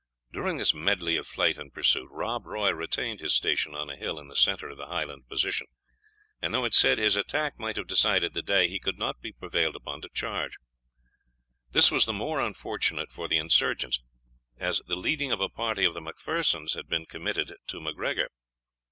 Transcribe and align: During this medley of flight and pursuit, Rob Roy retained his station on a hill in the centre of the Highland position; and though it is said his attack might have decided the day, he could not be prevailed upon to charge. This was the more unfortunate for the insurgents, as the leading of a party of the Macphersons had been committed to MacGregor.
During 0.33 0.57
this 0.57 0.73
medley 0.73 1.15
of 1.15 1.27
flight 1.27 1.59
and 1.59 1.71
pursuit, 1.71 2.07
Rob 2.09 2.47
Roy 2.47 2.71
retained 2.71 3.19
his 3.19 3.35
station 3.35 3.75
on 3.75 3.87
a 3.91 3.95
hill 3.95 4.17
in 4.17 4.29
the 4.29 4.35
centre 4.35 4.67
of 4.69 4.77
the 4.79 4.87
Highland 4.87 5.27
position; 5.29 5.67
and 6.41 6.51
though 6.51 6.65
it 6.65 6.73
is 6.73 6.79
said 6.79 6.97
his 6.97 7.15
attack 7.15 7.59
might 7.59 7.75
have 7.75 7.85
decided 7.85 8.33
the 8.33 8.41
day, 8.41 8.67
he 8.67 8.79
could 8.79 8.97
not 8.97 9.21
be 9.21 9.31
prevailed 9.31 9.75
upon 9.75 10.01
to 10.01 10.09
charge. 10.09 10.57
This 11.69 11.91
was 11.91 12.05
the 12.07 12.13
more 12.13 12.41
unfortunate 12.41 13.11
for 13.11 13.27
the 13.27 13.37
insurgents, 13.37 13.99
as 14.57 14.81
the 14.87 14.95
leading 14.95 15.31
of 15.31 15.39
a 15.39 15.49
party 15.49 15.85
of 15.85 15.93
the 15.93 16.01
Macphersons 16.01 16.73
had 16.73 16.87
been 16.89 17.05
committed 17.05 17.53
to 17.67 17.79
MacGregor. 17.79 18.29